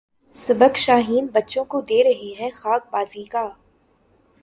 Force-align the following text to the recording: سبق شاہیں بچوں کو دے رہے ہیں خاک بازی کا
سبق 0.35 0.77
شاہیں 0.77 1.21
بچوں 1.33 1.63
کو 1.65 1.81
دے 1.81 2.03
رہے 2.03 2.33
ہیں 2.39 2.49
خاک 2.53 2.91
بازی 2.91 3.23
کا 3.25 3.47